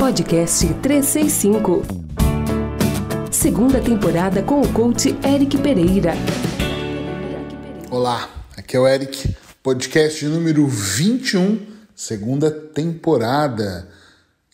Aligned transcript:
Podcast 0.00 0.66
365. 0.80 1.82
Segunda 3.30 3.82
temporada 3.82 4.42
com 4.42 4.62
o 4.62 4.72
coach 4.72 5.14
Eric 5.22 5.58
Pereira. 5.58 6.14
Olá, 7.90 8.30
aqui 8.56 8.78
é 8.78 8.80
o 8.80 8.88
Eric, 8.88 9.36
podcast 9.62 10.24
número 10.24 10.66
21, 10.66 11.66
segunda 11.94 12.50
temporada. 12.50 13.90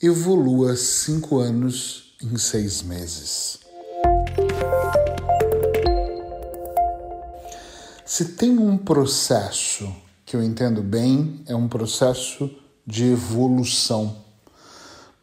Evolua 0.02 0.74
5 0.74 1.38
anos 1.38 2.16
em 2.20 2.36
6 2.36 2.82
meses. 2.82 3.60
Se 8.04 8.24
tem 8.32 8.58
um 8.58 8.76
processo 8.76 9.94
que 10.24 10.34
eu 10.34 10.42
entendo 10.42 10.82
bem, 10.82 11.44
é 11.46 11.54
um 11.54 11.68
processo 11.68 12.50
de 12.84 13.12
evolução. 13.12 14.25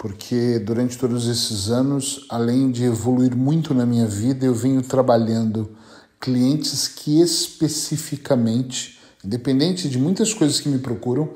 Porque 0.04 0.59
durante 0.59 0.98
todos 0.98 1.30
esses 1.30 1.70
anos, 1.70 2.26
além 2.27 2.70
de 2.70 2.84
evoluir 2.84 3.34
muito 3.34 3.73
na 3.73 3.86
minha 3.86 4.05
vida, 4.05 4.46
eu 4.46 4.54
venho 4.54 4.82
trabalhando 4.82 5.77
clientes 6.20 6.90
que 6.90 7.22
especificamente, 7.22 9.00
independente 9.24 9.88
de 9.88 9.98
muitas 9.98 10.34
coisas 10.34 10.60
que 10.60 10.68
me 10.68 10.80
procuram, 10.80 11.30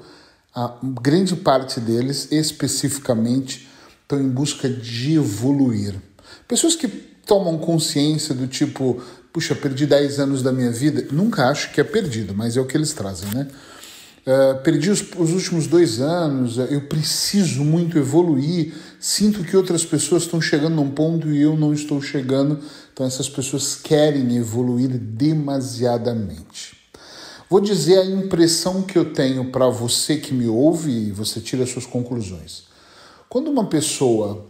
a 0.53 0.79
grande 1.01 1.33
parte 1.33 1.79
deles 1.79 2.27
especificamente 2.29 3.69
estão 4.01 4.19
em 4.19 4.27
busca 4.27 4.67
de 4.67 5.13
evoluir. 5.13 5.95
Pessoas 6.45 6.75
que 6.75 6.89
tomam 6.89 7.57
consciência 7.57 8.35
do 8.35 8.47
tipo, 8.47 9.01
puxa, 9.31 9.55
perdi 9.55 9.85
10 9.85 10.19
anos 10.19 10.43
da 10.43 10.51
minha 10.51 10.71
vida, 10.73 11.07
nunca 11.09 11.47
acho 11.47 11.71
que 11.71 11.79
é 11.79 11.85
perdido, 11.85 12.35
mas 12.35 12.57
é 12.57 12.59
o 12.59 12.65
que 12.65 12.75
eles 12.75 12.91
trazem, 12.91 13.33
né? 13.33 13.47
Uh, 14.27 14.61
perdi 14.61 14.89
os, 14.89 15.01
os, 15.15 15.31
últimos 15.31 15.67
dois 15.67 16.01
anos, 16.01 16.57
eu 16.57 16.81
preciso 16.81 17.63
muito 17.63 17.97
evoluir, 17.97 18.73
sinto 18.99 19.41
que 19.41 19.55
outras 19.55 19.85
pessoas 19.85 20.23
estão 20.23 20.41
chegando 20.41 20.75
num 20.75 20.91
ponto 20.91 21.31
e 21.31 21.41
eu 21.41 21.55
não 21.55 21.73
estou 21.73 22.01
chegando, 22.01 22.59
então 22.91 23.05
essas 23.05 23.29
pessoas 23.29 23.75
querem 23.75 24.35
evoluir 24.35 24.89
demasiadamente. 24.89 26.75
Vou 27.49 27.61
dizer 27.61 27.99
a 27.99 28.05
impressão 28.05 28.81
que 28.81 28.97
eu 28.97 29.13
tenho 29.13 29.49
para 29.49 29.69
você 29.69 30.17
que 30.17 30.33
me 30.33 30.49
ouve 30.49 30.91
e 30.91 31.11
você 31.13 31.39
tira 31.39 31.65
suas 31.65 31.85
conclusões. 31.85 32.63
Quando 33.29 33.49
uma 33.49 33.67
pessoa 33.67 34.45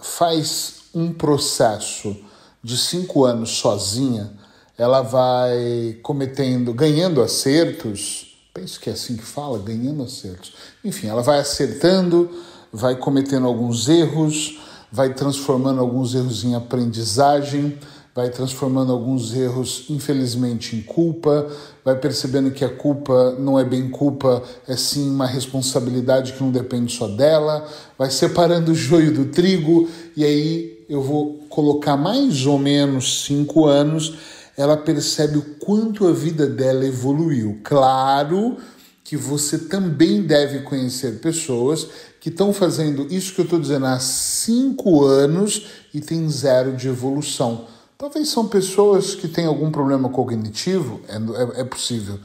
faz 0.00 0.78
um 0.92 1.12
processo 1.12 2.16
de 2.60 2.76
cinco 2.76 3.24
anos 3.24 3.50
sozinha, 3.50 4.32
ela 4.76 5.00
vai 5.00 5.96
cometendo, 6.02 6.74
ganhando 6.74 7.22
acertos, 7.22 8.25
penso 8.56 8.80
que 8.80 8.88
é 8.88 8.94
assim 8.94 9.16
que 9.18 9.22
fala, 9.22 9.58
ganhando 9.58 10.02
acertos. 10.02 10.54
Enfim, 10.82 11.08
ela 11.08 11.22
vai 11.22 11.38
acertando, 11.38 12.30
vai 12.72 12.96
cometendo 12.96 13.46
alguns 13.46 13.86
erros, 13.86 14.58
vai 14.90 15.12
transformando 15.12 15.78
alguns 15.78 16.14
erros 16.14 16.42
em 16.42 16.54
aprendizagem, 16.54 17.78
vai 18.14 18.30
transformando 18.30 18.92
alguns 18.92 19.34
erros, 19.34 19.84
infelizmente, 19.90 20.74
em 20.74 20.80
culpa, 20.80 21.46
vai 21.84 21.96
percebendo 21.96 22.50
que 22.50 22.64
a 22.64 22.74
culpa 22.74 23.36
não 23.38 23.60
é 23.60 23.64
bem 23.64 23.90
culpa, 23.90 24.42
é 24.66 24.74
sim 24.74 25.10
uma 25.10 25.26
responsabilidade 25.26 26.32
que 26.32 26.42
não 26.42 26.50
depende 26.50 26.90
só 26.96 27.08
dela, 27.08 27.68
vai 27.98 28.10
separando 28.10 28.72
o 28.72 28.74
joio 28.74 29.12
do 29.12 29.26
trigo, 29.26 29.86
e 30.16 30.24
aí 30.24 30.86
eu 30.88 31.02
vou 31.02 31.44
colocar 31.50 31.98
mais 31.98 32.46
ou 32.46 32.58
menos 32.58 33.26
cinco 33.26 33.66
anos, 33.66 34.16
ela 34.56 34.76
percebe 34.76 35.38
o 35.38 35.42
quanto 35.56 36.06
a 36.06 36.12
vida 36.12 36.46
dela 36.46 36.86
evoluiu. 36.86 37.60
Claro 37.62 38.56
que 39.04 39.16
você 39.16 39.58
também 39.58 40.22
deve 40.22 40.60
conhecer 40.60 41.20
pessoas 41.20 41.86
que 42.20 42.28
estão 42.28 42.52
fazendo 42.52 43.06
isso 43.10 43.34
que 43.34 43.40
eu 43.40 43.44
estou 43.44 43.60
dizendo 43.60 43.86
há 43.86 43.98
cinco 43.98 45.04
anos 45.04 45.66
e 45.94 46.00
tem 46.00 46.28
zero 46.28 46.76
de 46.76 46.88
evolução 46.88 47.66
Talvez 47.98 48.28
são 48.28 48.46
pessoas 48.46 49.14
que 49.14 49.26
têm 49.26 49.46
algum 49.46 49.70
problema 49.70 50.10
cognitivo, 50.10 51.00
é, 51.08 51.16
é, 51.16 51.60
é 51.62 51.64
possível. 51.64 52.18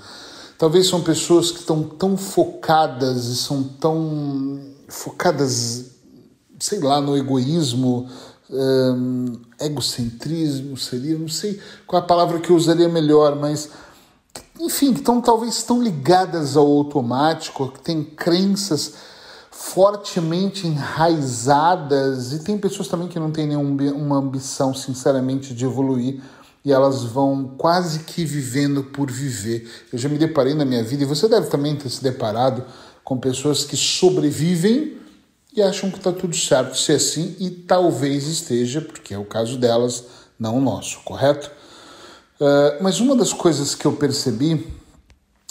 Talvez 0.58 0.88
são 0.88 1.02
pessoas 1.02 1.50
que 1.50 1.59
estão 1.59 1.81
tão 1.81 2.18
focadas 2.18 3.28
e 3.28 3.38
são 3.38 3.64
tão 3.64 4.59
focadas, 4.90 5.91
sei 6.59 6.80
lá, 6.80 7.00
no 7.00 7.18
egoísmo, 7.18 8.09
um, 8.51 9.34
egocentrismo 9.59 10.75
seria, 10.75 11.17
não 11.17 11.28
sei 11.28 11.59
qual 11.88 12.01
é 12.01 12.03
a 12.03 12.07
palavra 12.07 12.39
que 12.39 12.50
eu 12.50 12.56
usaria 12.56 12.89
melhor, 12.89 13.35
mas 13.35 13.69
enfim, 14.59 14.94
que 14.94 15.00
estão 15.00 15.22
talvez 15.22 15.63
tão 15.63 15.81
ligadas 15.81 16.56
ao 16.56 16.67
automático, 16.67 17.72
que 17.72 17.79
têm 17.79 18.03
crenças 18.03 18.94
fortemente 19.50 20.67
enraizadas 20.67 22.34
e 22.34 22.40
tem 22.40 22.57
pessoas 22.57 22.88
também 22.88 23.07
que 23.07 23.19
não 23.19 23.31
têm 23.31 23.47
nenhuma 23.47 24.17
ambição, 24.17 24.73
sinceramente, 24.73 25.53
de 25.53 25.66
evoluir 25.66 26.22
e 26.63 26.72
elas 26.72 27.03
vão 27.03 27.56
quase 27.57 28.00
que 28.00 28.23
vivendo 28.23 28.84
por 28.84 29.09
viver. 29.09 29.69
Eu 29.91 29.97
já 29.97 30.07
me 30.07 30.17
deparei 30.17 30.53
na 30.53 30.66
minha 30.66 30.84
vida 30.84 31.03
e 31.03 31.07
você 31.07 31.28
deve 31.28 31.47
também 31.47 31.75
ter 31.75 31.90
se 31.90 32.03
deparado 32.03 32.63
com 33.03 33.17
pessoas 33.17 33.63
que 33.63 33.75
sobrevivem 33.75 35.00
e 35.53 35.62
acham 35.62 35.91
que 35.91 35.97
está 35.97 36.12
tudo 36.12 36.35
certo 36.35 36.78
se 36.78 36.91
assim 36.91 37.35
e 37.39 37.50
talvez 37.50 38.28
esteja, 38.28 38.81
porque 38.81 39.13
é 39.13 39.17
o 39.17 39.25
caso 39.25 39.57
delas, 39.57 40.06
não 40.39 40.57
o 40.57 40.62
nosso, 40.62 41.01
correto? 41.03 41.51
Uh, 42.39 42.81
mas 42.81 43.00
uma 43.00 43.16
das 43.16 43.34
coisas 43.34 43.75
que 43.75 43.85
eu 43.85 43.94
percebi 43.94 44.66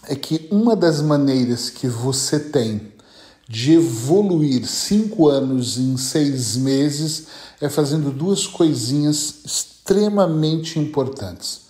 é 0.08 0.16
que 0.16 0.48
uma 0.50 0.74
das 0.74 1.00
maneiras 1.02 1.68
que 1.68 1.86
você 1.86 2.40
tem 2.40 2.92
de 3.48 3.74
evoluir 3.74 4.66
cinco 4.66 5.28
anos 5.28 5.76
em 5.76 5.96
seis 5.96 6.56
meses 6.56 7.26
é 7.60 7.68
fazendo 7.68 8.10
duas 8.10 8.46
coisinhas 8.46 9.40
extremamente 9.44 10.78
importantes. 10.78 11.62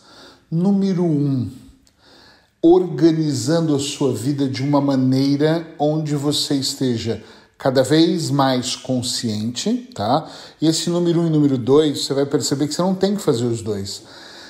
Número 0.50 1.04
um, 1.04 1.50
organizando 2.62 3.74
a 3.74 3.78
sua 3.78 4.14
vida 4.14 4.48
de 4.48 4.62
uma 4.62 4.80
maneira 4.80 5.66
onde 5.78 6.14
você 6.14 6.54
esteja 6.54 7.22
cada 7.60 7.82
vez 7.82 8.30
mais 8.30 8.74
consciente, 8.74 9.90
tá? 9.94 10.26
E 10.58 10.66
esse 10.66 10.88
número 10.88 11.20
um 11.20 11.26
e 11.26 11.30
número 11.30 11.58
dois, 11.58 12.06
você 12.06 12.14
vai 12.14 12.24
perceber 12.24 12.66
que 12.66 12.72
você 12.74 12.80
não 12.80 12.94
tem 12.94 13.14
que 13.14 13.20
fazer 13.20 13.44
os 13.44 13.60
dois. 13.60 14.02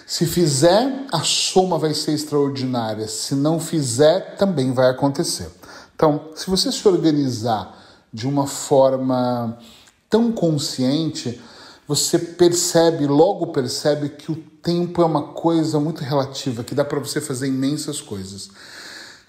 Se 0.07 0.25
fizer, 0.25 1.07
a 1.11 1.19
soma 1.25 1.77
vai 1.77 1.93
ser 1.93 2.13
extraordinária. 2.13 3.09
Se 3.09 3.35
não 3.35 3.59
fizer, 3.59 4.37
também 4.37 4.73
vai 4.73 4.89
acontecer. 4.89 5.51
Então, 5.93 6.31
se 6.37 6.49
você 6.49 6.71
se 6.71 6.87
organizar 6.87 7.77
de 8.13 8.29
uma 8.29 8.47
forma 8.47 9.59
tão 10.09 10.31
consciente, 10.31 11.41
você 11.89 12.17
percebe, 12.17 13.09
logo 13.09 13.49
percebe 13.49 14.11
que 14.11 14.31
o 14.31 14.37
tempo 14.37 15.03
é 15.03 15.05
uma 15.05 15.33
coisa 15.33 15.81
muito 15.81 16.05
relativa, 16.05 16.63
que 16.63 16.77
dá 16.77 16.85
para 16.85 17.01
você 17.01 17.21
fazer 17.21 17.49
imensas 17.49 18.01
coisas. 18.01 18.51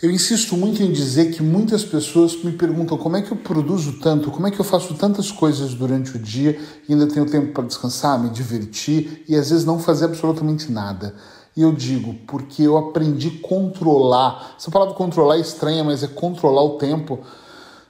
Eu 0.02 0.10
insisto 0.10 0.58
muito 0.58 0.82
em 0.82 0.92
dizer 0.92 1.32
que 1.32 1.44
muitas 1.44 1.86
pessoas 1.86 2.36
me 2.44 2.52
perguntam 2.52 2.98
como 2.98 3.18
é 3.18 3.22
que 3.22 3.32
eu 3.32 3.38
produzo 3.38 4.00
tanto, 4.00 4.32
como 4.32 4.48
é 4.48 4.52
que 4.52 4.60
eu 4.60 4.66
faço 4.66 4.96
tantas 4.96 5.32
coisas 5.32 5.76
durante 5.76 6.18
o 6.18 6.20
dia 6.20 6.60
e 6.90 6.94
ainda 6.94 7.06
tenho 7.06 7.30
tempo 7.30 7.54
para 7.54 7.66
descansar, 7.66 8.20
me 8.20 8.32
divertir 8.32 9.24
e 9.30 9.36
às 9.36 9.52
vezes 9.52 9.64
não 9.64 9.78
fazer 9.78 10.06
absolutamente 10.06 10.72
nada. 10.72 11.14
E 11.56 11.62
eu 11.62 11.72
digo, 11.72 12.16
porque 12.26 12.64
eu 12.64 12.78
aprendi 12.78 13.40
a 13.44 13.48
controlar. 13.48 14.56
Essa 14.58 14.72
palavra 14.72 14.96
controlar 14.96 15.38
é 15.38 15.42
estranha, 15.42 15.84
mas 15.84 16.02
é 16.02 16.08
controlar 16.08 16.64
o 16.64 16.80
tempo. 16.80 17.20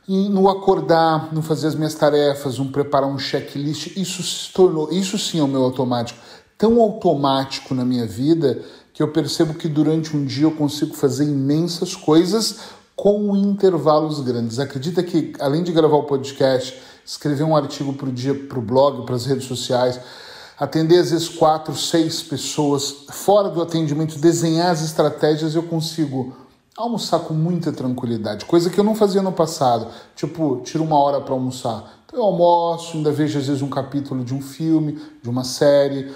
E 0.06 0.28
no 0.28 0.50
acordar, 0.50 1.34
no 1.34 1.42
fazer 1.42 1.68
as 1.68 1.76
minhas 1.76 1.96
tarefas, 1.96 2.58
no 2.58 2.66
preparar 2.74 3.10
um 3.10 3.18
checklist, 3.18 3.96
isso 3.96 4.22
se 4.22 4.52
tornou, 4.52 4.92
isso 4.92 5.18
sim 5.18 5.40
é 5.40 5.44
o 5.44 5.48
meu 5.48 5.64
automático. 5.64 6.20
Tão 6.58 6.82
automático 6.82 7.74
na 7.74 7.86
minha 7.86 8.06
vida 8.06 8.62
que 8.94 9.02
eu 9.02 9.10
percebo 9.10 9.54
que 9.54 9.68
durante 9.68 10.16
um 10.16 10.26
dia 10.26 10.46
eu 10.46 10.52
consigo 10.52 10.94
fazer 10.94 11.24
imensas 11.24 11.96
coisas 11.96 12.60
com 12.96 13.36
intervalos 13.36 14.20
grandes. 14.20 14.60
Acredita 14.60 15.02
que, 15.02 15.34
além 15.40 15.64
de 15.64 15.72
gravar 15.72 15.98
o 15.98 16.04
podcast, 16.04 16.80
escrever 17.06 17.44
um 17.44 17.56
artigo 17.56 17.94
para 17.94 18.10
o 18.10 18.12
dia, 18.12 18.34
para 18.34 18.60
o 18.60 18.62
blog, 18.62 19.06
para 19.06 19.16
as 19.16 19.26
redes 19.26 19.46
sociais, 19.46 20.00
atender 20.60 21.00
às 21.00 21.10
vezes 21.10 21.28
quatro, 21.28 21.76
seis 21.76 22.22
pessoas, 22.22 23.06
fora 23.10 23.50
do 23.50 23.62
atendimento, 23.62 24.20
desenhar 24.20 24.70
as 24.70 24.84
estratégias, 24.84 25.56
eu 25.56 25.64
consigo 25.64 26.36
almoçar 26.78 27.20
com 27.20 27.34
muita 27.34 27.72
tranquilidade, 27.72 28.46
coisa 28.46 28.70
que 28.70 28.80
eu 28.80 28.84
não 28.84 28.96
fazia 28.96 29.22
no 29.22 29.32
passado. 29.32 29.88
Tipo, 30.16 30.62
tiro 30.64 30.84
uma 30.84 30.98
hora 30.98 31.20
para 31.22 31.34
almoçar. 31.34 32.04
Então 32.06 32.20
eu 32.20 32.26
almoço, 32.26 32.98
ainda 32.98 33.12
vejo 33.12 33.40
às 33.40 33.48
vezes 33.48 33.62
um 33.62 33.70
capítulo 33.70 34.24
de 34.24 34.34
um 34.34 34.42
filme, 34.42 35.02
de 35.24 35.30
uma 35.30 35.44
série, 35.44 36.12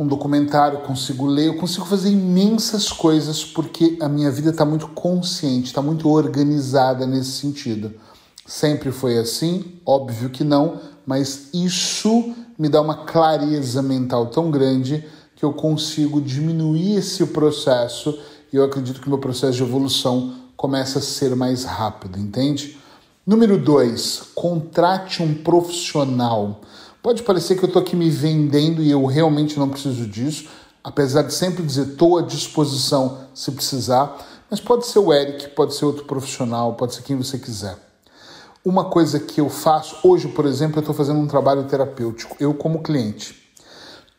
um 0.00 0.06
documentário, 0.06 0.78
consigo 0.78 1.26
ler, 1.26 1.48
eu 1.48 1.58
consigo 1.58 1.84
fazer 1.84 2.08
imensas 2.08 2.90
coisas 2.90 3.44
porque 3.44 3.98
a 4.00 4.08
minha 4.08 4.30
vida 4.30 4.48
está 4.48 4.64
muito 4.64 4.88
consciente, 4.88 5.66
está 5.66 5.82
muito 5.82 6.08
organizada 6.08 7.06
nesse 7.06 7.32
sentido. 7.32 7.92
Sempre 8.46 8.92
foi 8.92 9.18
assim? 9.18 9.74
Óbvio 9.84 10.30
que 10.30 10.42
não, 10.42 10.80
mas 11.04 11.50
isso 11.52 12.34
me 12.58 12.70
dá 12.70 12.80
uma 12.80 13.04
clareza 13.04 13.82
mental 13.82 14.28
tão 14.28 14.50
grande 14.50 15.06
que 15.36 15.44
eu 15.44 15.52
consigo 15.52 16.18
diminuir 16.18 16.96
esse 16.96 17.26
processo 17.26 18.18
e 18.50 18.56
eu 18.56 18.64
acredito 18.64 19.02
que 19.02 19.06
o 19.06 19.10
meu 19.10 19.18
processo 19.18 19.58
de 19.58 19.62
evolução 19.62 20.34
começa 20.56 20.98
a 20.98 21.02
ser 21.02 21.36
mais 21.36 21.64
rápido, 21.64 22.18
entende? 22.18 22.78
Número 23.26 23.58
dois, 23.58 24.22
contrate 24.34 25.22
um 25.22 25.34
profissional. 25.34 26.62
Pode 27.02 27.22
parecer 27.22 27.56
que 27.56 27.64
eu 27.64 27.66
estou 27.66 27.80
aqui 27.80 27.96
me 27.96 28.10
vendendo 28.10 28.82
e 28.82 28.90
eu 28.90 29.06
realmente 29.06 29.58
não 29.58 29.70
preciso 29.70 30.06
disso, 30.06 30.50
apesar 30.84 31.22
de 31.22 31.32
sempre 31.32 31.62
dizer 31.62 31.92
estou 31.92 32.18
à 32.18 32.22
disposição 32.22 33.26
se 33.34 33.50
precisar, 33.52 34.18
mas 34.50 34.60
pode 34.60 34.86
ser 34.86 34.98
o 34.98 35.10
Eric, 35.10 35.48
pode 35.50 35.74
ser 35.74 35.86
outro 35.86 36.04
profissional, 36.04 36.74
pode 36.74 36.94
ser 36.94 37.02
quem 37.02 37.16
você 37.16 37.38
quiser. 37.38 37.78
Uma 38.62 38.84
coisa 38.84 39.18
que 39.18 39.40
eu 39.40 39.48
faço, 39.48 39.96
hoje, 40.06 40.28
por 40.28 40.44
exemplo, 40.44 40.76
eu 40.76 40.80
estou 40.80 40.94
fazendo 40.94 41.18
um 41.18 41.26
trabalho 41.26 41.64
terapêutico, 41.64 42.36
eu 42.38 42.52
como 42.52 42.82
cliente. 42.82 43.39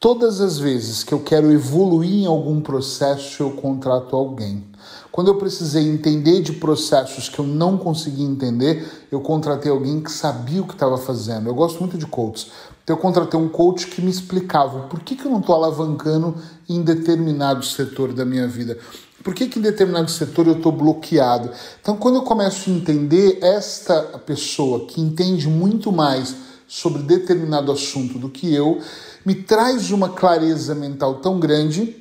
Todas 0.01 0.42
as 0.42 0.57
vezes 0.57 1.03
que 1.03 1.13
eu 1.13 1.19
quero 1.19 1.51
evoluir 1.51 2.24
em 2.24 2.25
algum 2.25 2.59
processo, 2.59 3.44
eu 3.44 3.51
contrato 3.51 4.15
alguém. 4.15 4.65
Quando 5.12 5.27
eu 5.27 5.36
precisei 5.36 5.88
entender 5.88 6.42
de 6.42 6.53
processos 6.53 7.30
que 7.30 7.38
eu 7.38 7.45
não 7.45 7.77
conseguia 7.77 8.25
entender, 8.25 9.07
eu 9.12 9.21
contratei 9.21 9.71
alguém 9.71 10.01
que 10.01 10.12
sabia 10.12 10.59
o 10.59 10.65
que 10.65 10.74
estava 10.74 10.98
fazendo. 10.98 11.48
Eu 11.48 11.53
gosto 11.53 11.80
muito 11.80 12.00
de 12.00 12.07
coaches. 12.07 12.50
Então 12.83 12.95
eu 12.95 13.00
contratei 13.00 13.39
um 13.39 13.48
coach 13.48 13.86
que 13.86 14.01
me 14.01 14.09
explicava 14.09 14.88
por 14.88 15.01
que, 15.01 15.15
que 15.15 15.24
eu 15.24 15.30
não 15.30 15.39
estou 15.39 15.53
alavancando 15.53 16.33
em 16.68 16.81
determinado 16.81 17.63
setor 17.63 18.12
da 18.12 18.25
minha 18.25 18.48
vida. 18.48 18.80
Por 19.24 19.36
que, 19.36 19.48
que 19.48 19.59
em 19.59 19.62
determinado 19.62 20.09
setor 20.09 20.48
eu 20.48 20.53
estou 20.53 20.71
bloqueado? 20.71 21.51
Então, 21.80 21.95
quando 21.95 22.15
eu 22.15 22.24
começo 22.24 22.71
a 22.71 22.74
entender 22.74 23.38
esta 23.39 24.01
pessoa 24.25 24.88
que 24.88 25.00
entende 25.00 25.48
muito 25.48 25.92
mais 25.92 26.36
sobre 26.71 27.01
determinado 27.01 27.69
assunto 27.69 28.18
do 28.18 28.29
que 28.29 28.56
eu, 28.56 28.79
me 29.25 29.35
traz 29.35 29.91
uma 29.91 30.07
clareza 30.07 30.73
mental 30.73 31.15
tão 31.15 31.38
grande 31.38 31.97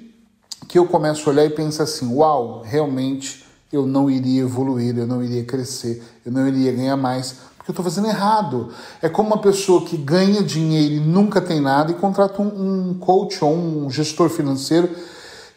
que 0.68 0.78
eu 0.78 0.86
começo 0.86 1.28
a 1.28 1.32
olhar 1.32 1.44
e 1.44 1.50
penso 1.50 1.82
assim: 1.82 2.14
uau, 2.14 2.62
realmente 2.64 3.44
eu 3.72 3.84
não 3.84 4.08
iria 4.08 4.42
evoluir, 4.42 4.96
eu 4.96 5.08
não 5.08 5.24
iria 5.24 5.42
crescer, 5.42 6.00
eu 6.24 6.30
não 6.30 6.46
iria 6.46 6.70
ganhar 6.70 6.96
mais, 6.96 7.34
porque 7.58 7.70
eu 7.70 7.72
estou 7.72 7.84
fazendo 7.84 8.06
errado. 8.06 8.68
É 9.02 9.08
como 9.08 9.30
uma 9.30 9.38
pessoa 9.38 9.84
que 9.84 9.96
ganha 9.96 10.40
dinheiro 10.40 10.94
e 10.94 11.00
nunca 11.00 11.40
tem 11.40 11.60
nada 11.60 11.90
e 11.90 11.94
contrata 11.96 12.40
um, 12.40 12.90
um 12.90 12.94
coach 12.94 13.44
ou 13.44 13.52
um 13.52 13.90
gestor 13.90 14.28
financeiro 14.28 14.88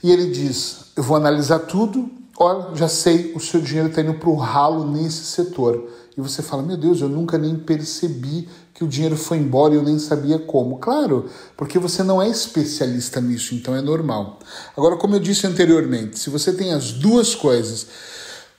e 0.02 0.12
ele 0.12 0.32
diz: 0.32 0.86
eu 0.96 1.04
vou 1.04 1.16
analisar 1.16 1.60
tudo, 1.60 2.10
olha, 2.36 2.76
já 2.76 2.88
sei, 2.88 3.32
o 3.36 3.40
seu 3.40 3.62
dinheiro 3.62 3.90
está 3.90 4.02
indo 4.02 4.16
para 4.16 4.30
o 4.30 4.36
ralo 4.36 4.92
nesse 4.92 5.24
setor. 5.26 5.88
E 6.18 6.22
você 6.22 6.42
fala: 6.42 6.64
meu 6.64 6.78
Deus, 6.78 7.02
eu 7.02 7.10
nunca 7.10 7.38
nem 7.38 7.56
percebi 7.56 8.50
que 8.74 8.84
o 8.84 8.88
dinheiro 8.88 9.16
foi 9.16 9.38
embora 9.38 9.74
e 9.74 9.78
eu 9.78 9.84
nem 9.84 10.00
sabia 10.00 10.40
como. 10.40 10.78
Claro, 10.80 11.30
porque 11.56 11.78
você 11.78 12.02
não 12.02 12.22
é 12.22 12.28
especialista 12.28 13.22
nisso, 13.22 13.54
então 13.54 13.76
é 13.76 13.82
normal. 13.82 14.40
Agora, 14.76 14.98
como 14.98 15.16
eu 15.16 15.20
disse 15.20 15.46
anteriormente, 15.46 16.18
se 16.18 16.30
você 16.30 16.52
tem 16.52 16.74
as 16.74 16.92
duas 16.92 17.36
coisas, 17.36 17.88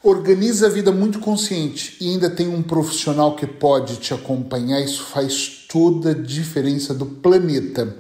organiza 0.03 0.67
a 0.67 0.71
vida 0.71 0.93
muito 0.93 1.19
consciente 1.19 1.97
e 2.01 2.11
ainda 2.11 2.31
tem 2.31 2.47
um 2.47 2.63
profissional 2.63 3.35
que 3.35 3.47
pode 3.47 3.97
te 3.97 4.15
acompanhar, 4.15 4.81
isso 4.81 5.03
faz 5.03 5.67
toda 5.69 6.11
a 6.11 6.15
diferença 6.15 6.95
do 6.95 7.07
planeta. 7.07 7.97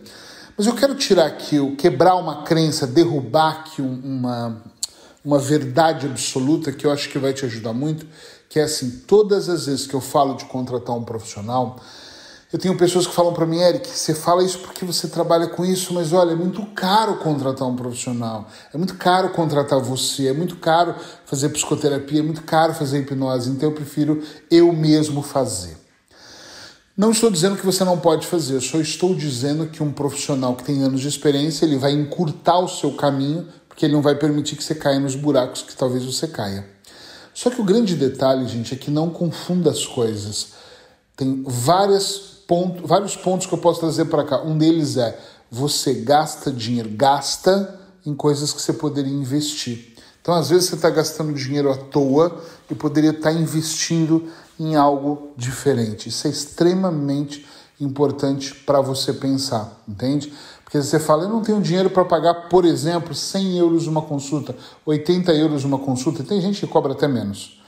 Mas 0.56 0.68
eu 0.68 0.74
quero 0.74 0.94
tirar 0.94 1.26
aqui, 1.26 1.58
quebrar 1.76 2.14
uma 2.14 2.44
crença, 2.44 2.86
derrubar 2.86 3.60
aqui 3.60 3.82
uma, 3.82 4.62
uma 5.24 5.38
verdade 5.38 6.06
absoluta 6.06 6.70
que 6.70 6.86
eu 6.86 6.92
acho 6.92 7.08
que 7.08 7.18
vai 7.18 7.32
te 7.32 7.44
ajudar 7.44 7.72
muito, 7.72 8.06
que 8.54 8.60
é 8.60 8.62
assim, 8.62 8.88
todas 9.04 9.48
as 9.48 9.66
vezes 9.66 9.84
que 9.84 9.94
eu 9.94 10.00
falo 10.00 10.36
de 10.36 10.44
contratar 10.44 10.94
um 10.94 11.02
profissional, 11.02 11.74
eu 12.52 12.56
tenho 12.56 12.76
pessoas 12.76 13.04
que 13.04 13.12
falam 13.12 13.32
para 13.32 13.44
mim, 13.44 13.58
Eric, 13.58 13.88
você 13.88 14.14
fala 14.14 14.44
isso 14.44 14.60
porque 14.60 14.84
você 14.84 15.08
trabalha 15.08 15.48
com 15.48 15.64
isso, 15.64 15.92
mas 15.92 16.12
olha, 16.12 16.30
é 16.30 16.36
muito 16.36 16.64
caro 16.66 17.16
contratar 17.16 17.66
um 17.66 17.74
profissional, 17.74 18.46
é 18.72 18.78
muito 18.78 18.94
caro 18.94 19.30
contratar 19.30 19.80
você, 19.80 20.28
é 20.28 20.32
muito 20.32 20.54
caro 20.54 20.94
fazer 21.24 21.48
psicoterapia, 21.48 22.20
é 22.20 22.22
muito 22.22 22.44
caro 22.44 22.72
fazer 22.72 23.00
hipnose, 23.00 23.50
então 23.50 23.70
eu 23.70 23.74
prefiro 23.74 24.22
eu 24.48 24.72
mesmo 24.72 25.20
fazer. 25.20 25.76
Não 26.96 27.10
estou 27.10 27.32
dizendo 27.32 27.56
que 27.56 27.66
você 27.66 27.82
não 27.82 27.98
pode 27.98 28.24
fazer, 28.24 28.60
só 28.60 28.78
estou 28.78 29.16
dizendo 29.16 29.66
que 29.66 29.82
um 29.82 29.90
profissional 29.90 30.54
que 30.54 30.62
tem 30.62 30.80
anos 30.84 31.00
de 31.00 31.08
experiência, 31.08 31.64
ele 31.64 31.76
vai 31.76 31.90
encurtar 31.90 32.60
o 32.60 32.68
seu 32.68 32.92
caminho, 32.92 33.48
porque 33.68 33.84
ele 33.84 33.94
não 33.94 34.00
vai 34.00 34.14
permitir 34.14 34.54
que 34.54 34.62
você 34.62 34.76
caia 34.76 35.00
nos 35.00 35.16
buracos 35.16 35.62
que 35.62 35.74
talvez 35.74 36.04
você 36.04 36.28
caia. 36.28 36.72
Só 37.34 37.50
que 37.50 37.60
o 37.60 37.64
grande 37.64 37.96
detalhe, 37.96 38.46
gente, 38.46 38.72
é 38.72 38.76
que 38.76 38.90
não 38.90 39.10
confunda 39.10 39.70
as 39.70 39.84
coisas. 39.84 40.50
Tem 41.16 41.42
várias 41.46 42.34
ponto, 42.46 42.86
vários 42.86 43.16
pontos 43.16 43.46
que 43.46 43.52
eu 43.52 43.58
posso 43.58 43.80
trazer 43.80 44.06
para 44.06 44.24
cá. 44.24 44.42
Um 44.42 44.56
deles 44.56 44.96
é 44.96 45.18
você 45.50 45.94
gasta 45.94 46.50
dinheiro, 46.50 46.90
gasta 46.90 47.80
em 48.06 48.14
coisas 48.14 48.52
que 48.52 48.62
você 48.62 48.72
poderia 48.72 49.12
investir. 49.12 49.94
Então, 50.20 50.34
às 50.34 50.48
vezes, 50.48 50.68
você 50.68 50.76
está 50.76 50.88
gastando 50.88 51.34
dinheiro 51.34 51.70
à 51.70 51.76
toa 51.76 52.42
e 52.70 52.74
poderia 52.74 53.10
estar 53.10 53.30
tá 53.30 53.32
investindo 53.32 54.28
em 54.58 54.74
algo 54.74 55.32
diferente. 55.36 56.08
Isso 56.08 56.26
é 56.26 56.30
extremamente 56.30 57.46
importante 57.80 58.54
para 58.54 58.80
você 58.80 59.12
pensar, 59.12 59.82
entende? 59.86 60.32
Porque 60.74 60.88
você 60.88 60.98
fala, 60.98 61.22
eu 61.22 61.28
não 61.28 61.40
tenho 61.40 61.60
dinheiro 61.60 61.88
para 61.88 62.04
pagar, 62.04 62.48
por 62.48 62.64
exemplo, 62.64 63.14
100 63.14 63.58
euros 63.58 63.86
uma 63.86 64.02
consulta, 64.02 64.56
80 64.84 65.32
euros 65.32 65.62
uma 65.62 65.78
consulta, 65.78 66.24
tem 66.24 66.40
gente 66.40 66.58
que 66.58 66.66
cobra 66.66 66.94
até 66.94 67.06
menos. 67.06 67.62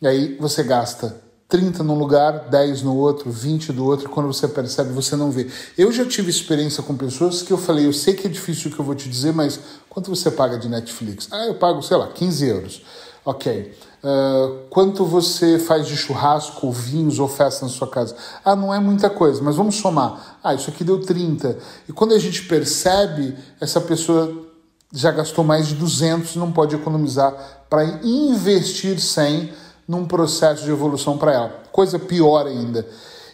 E 0.00 0.06
aí 0.08 0.38
você 0.40 0.62
gasta 0.62 1.20
30 1.50 1.82
num 1.82 1.98
lugar, 1.98 2.48
10 2.48 2.80
no 2.80 2.96
outro, 2.96 3.30
20 3.30 3.74
do 3.74 3.84
outro, 3.84 4.08
quando 4.08 4.26
você 4.26 4.48
percebe, 4.48 4.90
você 4.90 5.16
não 5.16 5.30
vê. 5.30 5.48
Eu 5.76 5.92
já 5.92 6.06
tive 6.06 6.30
experiência 6.30 6.82
com 6.82 6.96
pessoas 6.96 7.42
que 7.42 7.52
eu 7.52 7.58
falei, 7.58 7.84
eu 7.84 7.92
sei 7.92 8.14
que 8.14 8.26
é 8.26 8.30
difícil 8.30 8.70
o 8.70 8.74
que 8.74 8.80
eu 8.80 8.86
vou 8.86 8.94
te 8.94 9.06
dizer, 9.06 9.34
mas 9.34 9.60
quanto 9.90 10.08
você 10.08 10.30
paga 10.30 10.58
de 10.58 10.66
Netflix? 10.66 11.28
Ah, 11.30 11.44
eu 11.44 11.56
pago, 11.56 11.82
sei 11.82 11.98
lá, 11.98 12.08
15 12.08 12.46
euros. 12.46 12.82
Ok. 13.24 13.72
Uh, 14.02 14.66
quanto 14.70 15.04
você 15.04 15.58
faz 15.58 15.86
de 15.86 15.96
churrasco, 15.96 16.70
vinhos 16.70 17.18
ou 17.18 17.28
festa 17.28 17.66
na 17.66 17.70
sua 17.70 17.86
casa? 17.86 18.16
Ah, 18.44 18.56
não 18.56 18.72
é 18.72 18.80
muita 18.80 19.10
coisa, 19.10 19.42
mas 19.42 19.56
vamos 19.56 19.76
somar. 19.76 20.38
Ah, 20.42 20.54
isso 20.54 20.70
aqui 20.70 20.82
deu 20.82 21.00
30. 21.00 21.58
E 21.88 21.92
quando 21.92 22.14
a 22.14 22.18
gente 22.18 22.44
percebe, 22.44 23.36
essa 23.60 23.80
pessoa 23.80 24.46
já 24.92 25.10
gastou 25.10 25.44
mais 25.44 25.68
de 25.68 25.74
200 25.74 26.34
e 26.34 26.38
não 26.38 26.50
pode 26.50 26.74
economizar 26.74 27.34
para 27.68 27.84
investir 28.02 28.98
100 28.98 29.52
num 29.86 30.06
processo 30.06 30.64
de 30.64 30.70
evolução 30.70 31.18
para 31.18 31.32
ela. 31.32 31.62
Coisa 31.70 31.98
pior 31.98 32.46
ainda. 32.46 32.86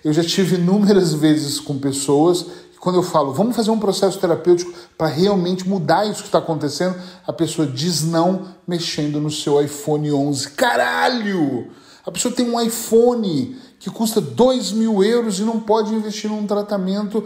Eu 0.04 0.12
já 0.12 0.24
tive 0.24 0.56
inúmeras 0.60 1.14
vezes 1.14 1.60
com 1.60 1.78
pessoas 1.78 2.44
quando 2.80 2.96
eu 2.96 3.02
falo, 3.02 3.32
vamos 3.32 3.56
fazer 3.56 3.70
um 3.70 3.78
processo 3.78 4.18
terapêutico 4.18 4.72
para 4.96 5.08
realmente 5.08 5.68
mudar 5.68 6.06
isso 6.06 6.22
que 6.22 6.28
está 6.28 6.38
acontecendo, 6.38 6.96
a 7.26 7.32
pessoa 7.32 7.66
diz 7.66 8.04
não 8.04 8.48
mexendo 8.66 9.20
no 9.20 9.30
seu 9.30 9.62
iPhone 9.62 10.12
11. 10.12 10.50
Caralho! 10.50 11.68
A 12.04 12.12
pessoa 12.12 12.32
tem 12.32 12.48
um 12.48 12.60
iPhone 12.60 13.56
que 13.80 13.90
custa 13.90 14.20
2 14.20 14.72
mil 14.72 15.02
euros 15.02 15.38
e 15.38 15.42
não 15.42 15.60
pode 15.60 15.92
investir 15.94 16.30
num 16.30 16.46
tratamento, 16.46 17.24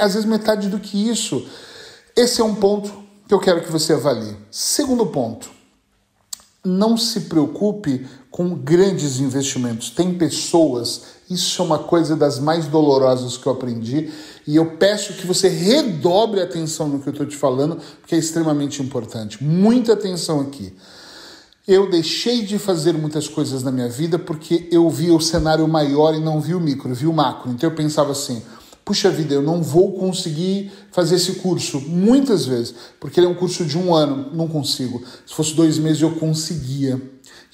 às 0.00 0.14
vezes 0.14 0.24
metade 0.24 0.68
do 0.68 0.78
que 0.78 1.08
isso. 1.08 1.44
Esse 2.16 2.40
é 2.40 2.44
um 2.44 2.54
ponto 2.54 2.92
que 3.26 3.34
eu 3.34 3.40
quero 3.40 3.60
que 3.60 3.72
você 3.72 3.94
avalie. 3.94 4.36
Segundo 4.50 5.06
ponto, 5.06 5.50
não 6.64 6.96
se 6.96 7.22
preocupe 7.22 8.06
com 8.40 8.54
grandes 8.54 9.20
investimentos. 9.20 9.90
Tem 9.90 10.14
pessoas, 10.14 11.02
isso 11.28 11.60
é 11.60 11.64
uma 11.66 11.78
coisa 11.78 12.16
das 12.16 12.38
mais 12.38 12.66
dolorosas 12.66 13.36
que 13.36 13.46
eu 13.46 13.52
aprendi, 13.52 14.08
e 14.46 14.56
eu 14.56 14.78
peço 14.78 15.12
que 15.12 15.26
você 15.26 15.46
redobre 15.46 16.40
a 16.40 16.44
atenção 16.44 16.88
no 16.88 17.00
que 17.00 17.08
eu 17.10 17.12
estou 17.12 17.26
te 17.26 17.36
falando, 17.36 17.76
porque 18.00 18.14
é 18.14 18.18
extremamente 18.18 18.82
importante. 18.82 19.44
Muita 19.44 19.92
atenção 19.92 20.40
aqui. 20.40 20.72
Eu 21.68 21.90
deixei 21.90 22.42
de 22.42 22.58
fazer 22.58 22.94
muitas 22.94 23.28
coisas 23.28 23.62
na 23.62 23.70
minha 23.70 23.90
vida 23.90 24.18
porque 24.18 24.66
eu 24.72 24.88
vi 24.88 25.10
o 25.10 25.20
cenário 25.20 25.68
maior 25.68 26.14
e 26.14 26.18
não 26.18 26.40
vi 26.40 26.54
o 26.54 26.60
micro, 26.60 26.94
vi 26.94 27.06
o 27.06 27.12
macro. 27.12 27.50
Então 27.50 27.68
eu 27.68 27.76
pensava 27.76 28.12
assim: 28.12 28.42
puxa 28.86 29.10
vida, 29.10 29.34
eu 29.34 29.42
não 29.42 29.62
vou 29.62 29.92
conseguir 29.92 30.72
fazer 30.90 31.16
esse 31.16 31.34
curso 31.34 31.78
muitas 31.82 32.46
vezes, 32.46 32.74
porque 32.98 33.20
ele 33.20 33.26
é 33.26 33.30
um 33.30 33.34
curso 33.34 33.66
de 33.66 33.76
um 33.76 33.94
ano, 33.94 34.30
não 34.32 34.48
consigo. 34.48 35.02
Se 35.26 35.34
fosse 35.34 35.54
dois 35.54 35.76
meses 35.76 36.00
eu 36.00 36.12
conseguia. 36.12 37.00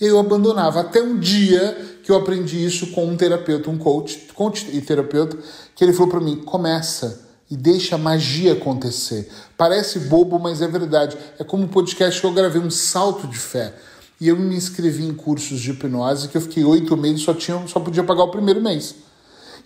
E 0.00 0.04
eu 0.04 0.18
abandonava. 0.18 0.80
Até 0.80 1.02
um 1.02 1.18
dia 1.18 1.98
que 2.02 2.10
eu 2.10 2.16
aprendi 2.16 2.64
isso 2.64 2.88
com 2.88 3.06
um 3.06 3.16
terapeuta, 3.16 3.70
um 3.70 3.78
coach, 3.78 4.28
coach 4.34 4.68
e 4.72 4.80
terapeuta, 4.80 5.38
que 5.74 5.82
ele 5.82 5.92
falou 5.92 6.08
para 6.08 6.20
mim: 6.20 6.36
começa 6.36 7.26
e 7.50 7.56
deixa 7.56 7.94
a 7.94 7.98
magia 7.98 8.52
acontecer. 8.52 9.30
Parece 9.56 10.00
bobo, 10.00 10.38
mas 10.38 10.60
é 10.60 10.68
verdade. 10.68 11.16
É 11.38 11.44
como 11.44 11.64
o 11.64 11.68
podcast 11.68 12.20
que 12.20 12.26
eu 12.26 12.32
gravei 12.32 12.60
um 12.60 12.70
salto 12.70 13.26
de 13.26 13.38
fé. 13.38 13.74
E 14.20 14.28
eu 14.28 14.36
me 14.36 14.56
inscrevi 14.56 15.04
em 15.04 15.14
cursos 15.14 15.60
de 15.60 15.70
hipnose 15.70 16.28
que 16.28 16.36
eu 16.36 16.40
fiquei 16.40 16.64
oito 16.64 16.96
meses 16.96 17.22
só 17.22 17.34
tinha 17.34 17.66
só 17.66 17.78
podia 17.78 18.02
pagar 18.02 18.24
o 18.24 18.30
primeiro 18.30 18.62
mês. 18.62 18.94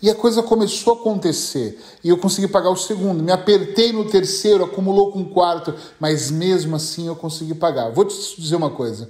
E 0.03 0.09
a 0.09 0.15
coisa 0.15 0.43
começou 0.43 0.95
a 0.95 0.97
acontecer. 0.97 1.79
E 2.03 2.09
eu 2.09 2.17
consegui 2.17 2.49
pagar 2.49 2.71
o 2.71 2.77
segundo. 2.77 3.23
Me 3.23 3.31
apertei 3.31 3.93
no 3.93 4.07
terceiro, 4.07 4.65
acumulou 4.65 5.13
com 5.13 5.21
o 5.21 5.29
quarto, 5.29 5.75
mas 5.99 6.31
mesmo 6.31 6.75
assim 6.75 7.07
eu 7.07 7.15
consegui 7.15 7.55
pagar. 7.55 7.91
Vou 7.91 8.05
te 8.05 8.41
dizer 8.41 8.57
uma 8.57 8.71
coisa. 8.71 9.09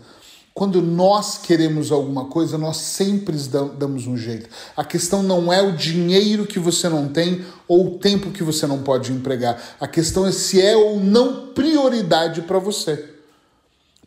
Quando 0.52 0.82
nós 0.82 1.38
queremos 1.38 1.92
alguma 1.92 2.26
coisa, 2.26 2.58
nós 2.58 2.76
sempre 2.76 3.36
damos 3.78 4.06
um 4.06 4.16
jeito. 4.16 4.48
A 4.76 4.84
questão 4.84 5.22
não 5.22 5.52
é 5.52 5.62
o 5.62 5.76
dinheiro 5.76 6.44
que 6.44 6.58
você 6.58 6.88
não 6.88 7.08
tem 7.08 7.44
ou 7.68 7.86
o 7.86 7.98
tempo 7.98 8.30
que 8.30 8.42
você 8.42 8.66
não 8.66 8.82
pode 8.82 9.12
empregar. 9.12 9.76
A 9.80 9.86
questão 9.86 10.26
é 10.26 10.32
se 10.32 10.60
é 10.60 10.76
ou 10.76 10.98
não 10.98 11.48
prioridade 11.48 12.42
para 12.42 12.58
você. 12.58 13.19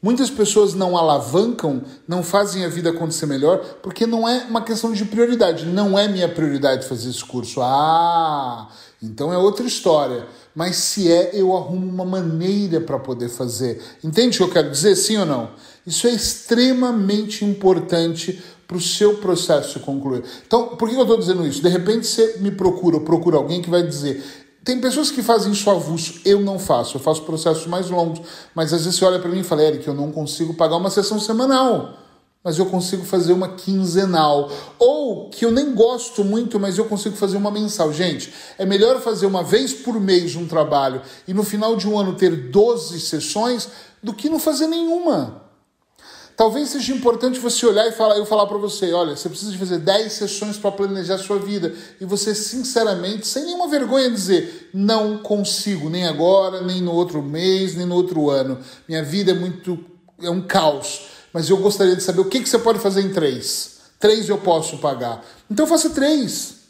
Muitas 0.03 0.29
pessoas 0.29 0.74
não 0.74 0.98
alavancam, 0.98 1.81
não 2.05 2.22
fazem 2.22 2.65
a 2.65 2.67
vida 2.67 2.89
acontecer 2.89 3.25
melhor, 3.25 3.60
porque 3.81 4.05
não 4.05 4.27
é 4.27 4.43
uma 4.50 4.62
questão 4.62 4.91
de 4.91 5.05
prioridade. 5.05 5.65
Não 5.65 5.98
é 5.98 6.10
minha 6.10 6.27
prioridade 6.27 6.86
fazer 6.86 7.10
esse 7.10 7.24
curso. 7.24 7.62
Ah, 7.62 8.67
então 9.01 9.31
é 9.31 9.38
outra 9.38 9.65
história. 9.65 10.27
Mas 10.53 10.75
se 10.75 11.10
é, 11.10 11.31
eu 11.33 11.55
arrumo 11.55 11.88
uma 11.88 12.03
maneira 12.03 12.81
para 12.81 13.00
poder 13.00 13.29
fazer. 13.29 13.81
Entende 14.03 14.36
o 14.36 14.38
que 14.39 14.50
eu 14.50 14.53
quero 14.53 14.69
dizer, 14.69 14.93
sim 14.98 15.17
ou 15.17 15.25
não? 15.25 15.51
Isso 15.88 16.05
é 16.05 16.12
extremamente 16.12 17.45
importante 17.45 18.43
para 18.67 18.77
o 18.77 18.81
seu 18.81 19.17
processo 19.17 19.79
concluir. 19.79 20.24
Então, 20.45 20.75
por 20.75 20.89
que 20.89 20.95
eu 20.95 21.01
estou 21.01 21.17
dizendo 21.17 21.45
isso? 21.48 21.62
De 21.62 21.69
repente 21.69 22.07
você 22.07 22.38
me 22.39 22.51
procura, 22.51 22.98
ou 22.98 23.01
procura 23.03 23.38
alguém 23.38 23.62
que 23.62 23.69
vai 23.69 23.83
dizer: 23.83 24.24
tem 24.63 24.79
pessoas 24.79 25.12
que 25.12 25.22
fazem 25.22 25.51
isso 25.51 25.70
avulso, 25.70 26.22
eu 26.24 26.39
não 26.39 26.58
faço, 26.58 26.96
eu 26.96 27.01
faço 27.01 27.24
processos 27.24 27.67
mais 27.67 27.89
longos, 27.89 28.22
mas 28.55 28.74
às 28.74 28.86
vezes 28.86 28.98
você 28.98 29.05
olha 29.05 29.20
para 29.20 29.29
mim 29.29 29.39
e 29.39 29.43
fala, 29.43 29.63
Eric, 29.63 29.86
eu 29.88 29.93
não 29.93 30.12
consigo 30.12 30.53
pagar 30.53 30.77
uma 30.77 30.89
sessão 30.89 31.20
semanal, 31.20 31.98
mas 32.43 32.58
eu 32.58 32.65
consigo 32.65 33.03
fazer 33.05 33.34
uma 33.34 33.55
quinzenal. 33.55 34.51
Ou 34.77 35.29
que 35.29 35.46
eu 35.46 35.51
nem 35.51 35.74
gosto 35.74 36.24
muito, 36.24 36.60
mas 36.60 36.77
eu 36.77 36.86
consigo 36.86 37.15
fazer 37.15 37.38
uma 37.38 37.50
mensal. 37.50 37.93
Gente, 37.93 38.34
é 38.58 38.65
melhor 38.65 39.00
fazer 39.00 39.25
uma 39.25 39.43
vez 39.43 39.74
por 39.74 40.00
mês 40.00 40.36
um 40.36 40.46
trabalho 40.46 41.01
e 41.27 41.34
no 41.34 41.43
final 41.43 41.75
de 41.77 41.88
um 41.88 41.98
ano 41.98 42.15
ter 42.15 42.50
12 42.50 43.00
sessões 43.00 43.70
do 44.01 44.13
que 44.13 44.29
não 44.29 44.39
fazer 44.39 44.67
nenhuma. 44.67 45.42
Talvez 46.35 46.69
seja 46.69 46.93
importante 46.93 47.39
você 47.39 47.65
olhar 47.65 47.87
e 47.87 47.91
falar, 47.91 48.17
eu 48.17 48.25
falar 48.25 48.47
para 48.47 48.57
você, 48.57 48.91
olha, 48.91 49.15
você 49.15 49.29
precisa 49.29 49.51
de 49.51 49.57
fazer 49.57 49.77
10 49.77 50.11
sessões 50.11 50.57
para 50.57 50.71
planejar 50.71 51.15
a 51.15 51.19
sua 51.19 51.37
vida. 51.37 51.73
E 52.01 52.05
você, 52.05 52.33
sinceramente, 52.33 53.27
sem 53.27 53.45
nenhuma 53.45 53.67
vergonha, 53.67 54.09
dizer, 54.09 54.69
não 54.73 55.19
consigo, 55.19 55.89
nem 55.89 56.07
agora, 56.07 56.61
nem 56.61 56.81
no 56.81 56.91
outro 56.91 57.21
mês, 57.21 57.75
nem 57.75 57.85
no 57.85 57.95
outro 57.95 58.29
ano. 58.31 58.57
Minha 58.87 59.03
vida 59.03 59.31
é 59.31 59.35
muito. 59.35 59.77
é 60.21 60.29
um 60.29 60.41
caos. 60.41 61.07
Mas 61.31 61.49
eu 61.49 61.57
gostaria 61.57 61.95
de 61.95 62.01
saber 62.03 62.21
o 62.21 62.25
que, 62.25 62.39
que 62.39 62.49
você 62.49 62.59
pode 62.59 62.79
fazer 62.79 63.01
em 63.01 63.11
três. 63.11 63.77
Três 63.99 64.27
eu 64.27 64.37
posso 64.37 64.79
pagar. 64.79 65.23
Então 65.49 65.67
faça 65.67 65.89
três. 65.91 66.62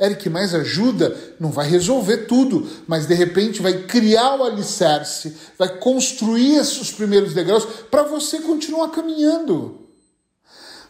Eric, 0.00 0.30
mais 0.30 0.54
ajuda 0.54 1.14
não 1.38 1.50
vai 1.50 1.68
resolver 1.68 2.26
tudo, 2.26 2.66
mas 2.86 3.06
de 3.06 3.14
repente 3.14 3.60
vai 3.60 3.82
criar 3.82 4.36
o 4.36 4.44
alicerce, 4.44 5.36
vai 5.58 5.68
construir 5.68 6.58
os 6.58 6.90
primeiros 6.90 7.34
degraus 7.34 7.66
para 7.90 8.04
você 8.04 8.40
continuar 8.40 8.88
caminhando. 8.88 9.78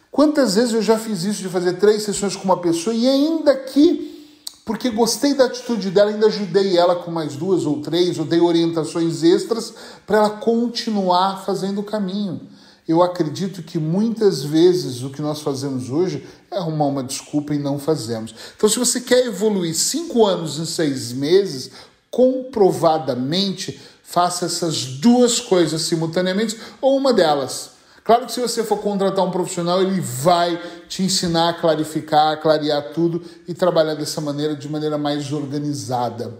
Quantas 0.09 0.55
vezes 0.55 0.73
eu 0.73 0.81
já 0.81 0.97
fiz 0.97 1.23
isso 1.23 1.41
de 1.41 1.49
fazer 1.49 1.73
três 1.73 2.03
sessões 2.03 2.35
com 2.35 2.45
uma 2.45 2.61
pessoa 2.61 2.93
e 2.95 3.07
ainda 3.07 3.55
que, 3.55 4.29
porque 4.65 4.89
gostei 4.89 5.33
da 5.33 5.45
atitude 5.45 5.89
dela, 5.89 6.11
ainda 6.11 6.27
ajudei 6.27 6.77
ela 6.77 6.95
com 6.95 7.11
mais 7.11 7.35
duas 7.35 7.65
ou 7.65 7.81
três, 7.81 8.17
ou 8.17 8.25
dei 8.25 8.39
orientações 8.39 9.23
extras 9.23 9.73
para 10.07 10.17
ela 10.17 10.29
continuar 10.29 11.43
fazendo 11.45 11.81
o 11.81 11.83
caminho 11.83 12.41
eu 12.87 13.01
acredito 13.01 13.63
que 13.63 13.77
muitas 13.77 14.43
vezes 14.43 15.03
o 15.03 15.09
que 15.09 15.21
nós 15.21 15.41
fazemos 15.41 15.89
hoje 15.89 16.25
é 16.49 16.57
arrumar 16.57 16.85
uma 16.85 17.03
desculpa 17.03 17.53
e 17.53 17.59
não 17.59 17.79
fazemos. 17.79 18.33
Então, 18.55 18.67
se 18.67 18.79
você 18.79 18.99
quer 18.99 19.25
evoluir 19.25 19.75
cinco 19.75 20.25
anos 20.25 20.59
em 20.59 20.65
seis 20.65 21.11
meses, 21.13 21.71
comprovadamente 22.09 23.79
faça 24.03 24.45
essas 24.45 24.83
duas 24.85 25.39
coisas 25.39 25.83
simultaneamente 25.83 26.59
ou 26.81 26.97
uma 26.97 27.13
delas. 27.13 27.71
Claro 28.03 28.25
que 28.25 28.31
se 28.33 28.41
você 28.41 28.63
for 28.63 28.79
contratar 28.79 29.23
um 29.23 29.31
profissional, 29.31 29.81
ele 29.81 30.01
vai 30.01 30.59
te 30.89 31.03
ensinar 31.03 31.49
a 31.49 31.53
clarificar, 31.53 32.33
a 32.33 32.37
clarear 32.37 32.91
tudo 32.93 33.21
e 33.47 33.53
trabalhar 33.53 33.93
dessa 33.93 34.19
maneira, 34.19 34.55
de 34.55 34.67
maneira 34.67 34.97
mais 34.97 35.31
organizada. 35.31 36.33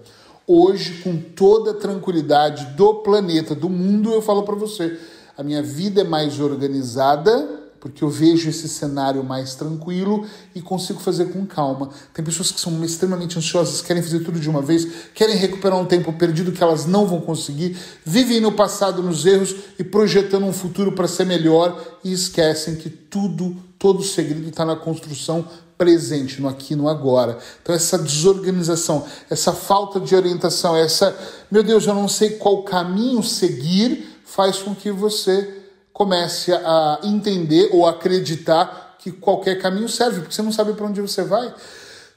Hoje, 0.45 1.01
com 1.03 1.15
toda 1.17 1.71
a 1.71 1.75
tranquilidade 1.75 2.65
do 2.75 2.95
planeta, 2.95 3.55
do 3.55 3.69
mundo, 3.69 4.11
eu 4.11 4.21
falo 4.21 4.43
para 4.43 4.55
você, 4.55 4.99
a 5.37 5.43
minha 5.43 5.61
vida 5.61 6.01
é 6.01 6.03
mais 6.03 6.39
organizada, 6.39 7.61
porque 7.81 8.03
eu 8.03 8.09
vejo 8.09 8.47
esse 8.47 8.69
cenário 8.69 9.23
mais 9.23 9.55
tranquilo 9.55 10.25
e 10.53 10.61
consigo 10.61 10.99
fazer 10.99 11.33
com 11.33 11.45
calma. 11.47 11.89
Tem 12.13 12.23
pessoas 12.23 12.51
que 12.51 12.61
são 12.61 12.83
extremamente 12.85 13.39
ansiosas, 13.39 13.81
querem 13.81 14.03
fazer 14.03 14.19
tudo 14.19 14.39
de 14.39 14.47
uma 14.47 14.61
vez, 14.61 14.87
querem 15.15 15.35
recuperar 15.35 15.79
um 15.79 15.85
tempo 15.85 16.13
perdido 16.13 16.51
que 16.51 16.61
elas 16.61 16.85
não 16.85 17.07
vão 17.07 17.19
conseguir, 17.19 17.75
vivem 18.05 18.39
no 18.39 18.51
passado 18.51 19.01
nos 19.01 19.25
erros 19.25 19.55
e 19.79 19.83
projetando 19.83 20.45
um 20.45 20.53
futuro 20.53 20.91
para 20.91 21.07
ser 21.07 21.25
melhor 21.25 21.99
e 22.03 22.13
esquecem 22.13 22.75
que 22.75 22.89
tudo, 22.89 23.57
todo 23.79 24.01
o 24.01 24.05
segredo 24.05 24.47
está 24.47 24.63
na 24.63 24.75
construção 24.75 25.47
presente, 25.75 26.39
no 26.39 26.47
aqui 26.47 26.75
no 26.75 26.87
agora. 26.87 27.39
Então 27.63 27.73
essa 27.73 27.97
desorganização, 27.97 29.03
essa 29.27 29.51
falta 29.51 29.99
de 29.99 30.15
orientação, 30.15 30.77
essa, 30.77 31.17
meu 31.49 31.63
Deus, 31.63 31.87
eu 31.87 31.95
não 31.95 32.07
sei 32.07 32.37
qual 32.37 32.61
caminho 32.61 33.23
seguir, 33.23 34.10
faz 34.31 34.59
com 34.59 34.73
que 34.73 34.91
você 34.91 35.61
comece 35.91 36.53
a 36.53 36.99
entender 37.03 37.69
ou 37.73 37.85
acreditar 37.85 38.95
que 38.97 39.11
qualquer 39.11 39.61
caminho 39.61 39.89
serve, 39.89 40.21
porque 40.21 40.33
você 40.33 40.41
não 40.41 40.53
sabe 40.53 40.73
para 40.73 40.85
onde 40.85 41.01
você 41.01 41.23
vai. 41.23 41.53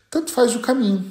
Tanto 0.09 0.30
faz 0.30 0.54
o 0.54 0.61
caminho. 0.61 1.04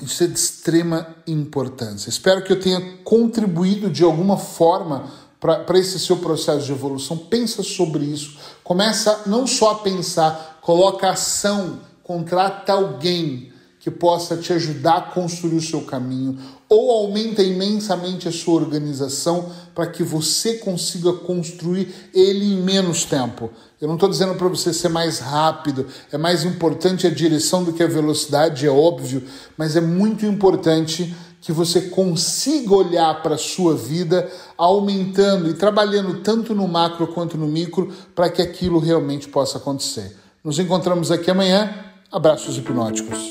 Isso 0.00 0.24
é 0.24 0.26
de 0.26 0.38
extrema 0.38 1.06
importância. 1.26 2.08
Espero 2.08 2.42
que 2.42 2.50
eu 2.50 2.58
tenha 2.58 2.80
contribuído 3.04 3.90
de 3.90 4.02
alguma 4.02 4.38
forma 4.38 5.10
para 5.38 5.78
esse 5.78 5.98
seu 5.98 6.16
processo 6.16 6.64
de 6.64 6.72
evolução. 6.72 7.16
Pensa 7.16 7.62
sobre 7.62 8.04
isso. 8.04 8.38
Começa 8.64 9.24
não 9.26 9.46
só 9.46 9.72
a 9.72 9.78
pensar, 9.80 10.60
coloca 10.62 11.10
ação, 11.10 11.80
contrata 12.02 12.72
alguém 12.72 13.49
que 13.80 13.90
possa 13.90 14.36
te 14.36 14.52
ajudar 14.52 14.96
a 14.96 15.02
construir 15.02 15.56
o 15.56 15.60
seu 15.60 15.80
caminho, 15.80 16.38
ou 16.68 16.90
aumenta 16.90 17.42
imensamente 17.42 18.28
a 18.28 18.32
sua 18.32 18.60
organização 18.60 19.50
para 19.74 19.86
que 19.86 20.04
você 20.04 20.58
consiga 20.58 21.12
construir 21.14 22.10
ele 22.14 22.44
em 22.44 22.60
menos 22.62 23.04
tempo. 23.04 23.50
Eu 23.80 23.88
não 23.88 23.94
estou 23.94 24.08
dizendo 24.08 24.34
para 24.34 24.48
você 24.48 24.74
ser 24.74 24.90
mais 24.90 25.18
rápido, 25.18 25.86
é 26.12 26.18
mais 26.18 26.44
importante 26.44 27.06
a 27.06 27.10
direção 27.10 27.64
do 27.64 27.72
que 27.72 27.82
a 27.82 27.88
velocidade, 27.88 28.66
é 28.66 28.70
óbvio, 28.70 29.24
mas 29.56 29.74
é 29.74 29.80
muito 29.80 30.26
importante 30.26 31.16
que 31.40 31.50
você 31.50 31.80
consiga 31.80 32.74
olhar 32.74 33.22
para 33.22 33.36
a 33.36 33.38
sua 33.38 33.74
vida 33.74 34.30
aumentando 34.58 35.48
e 35.48 35.54
trabalhando 35.54 36.18
tanto 36.18 36.54
no 36.54 36.68
macro 36.68 37.06
quanto 37.08 37.38
no 37.38 37.46
micro 37.46 37.90
para 38.14 38.28
que 38.28 38.42
aquilo 38.42 38.78
realmente 38.78 39.26
possa 39.26 39.56
acontecer. 39.56 40.14
Nos 40.44 40.58
encontramos 40.58 41.10
aqui 41.10 41.30
amanhã. 41.30 41.74
Abraços 42.12 42.58
hipnóticos. 42.58 43.30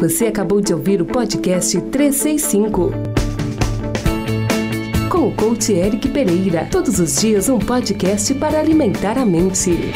Você 0.00 0.28
acabou 0.28 0.62
de 0.62 0.72
ouvir 0.72 1.02
o 1.02 1.04
podcast 1.04 1.78
365. 1.78 2.90
Com 5.10 5.28
o 5.28 5.34
coach 5.36 5.74
Eric 5.74 6.08
Pereira. 6.08 6.66
Todos 6.70 6.98
os 6.98 7.20
dias 7.20 7.50
um 7.50 7.58
podcast 7.58 8.32
para 8.36 8.58
alimentar 8.58 9.18
a 9.18 9.26
mente. 9.26 9.92